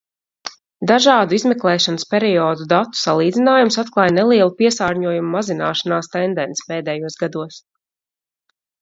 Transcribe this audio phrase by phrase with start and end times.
[0.91, 7.65] Dažādu izmeklēšanas periodu datu salīdzinājums atklāj nelielu piesārņojuma mazināšanās tendenci pēdējos gados.